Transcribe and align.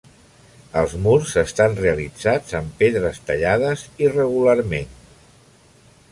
Els 0.79 0.93
murs 1.01 1.33
estan 1.41 1.75
realitzats 1.81 2.57
amb 2.59 2.73
pedres 2.79 3.19
tallades 3.27 3.83
irregularment. 4.07 4.97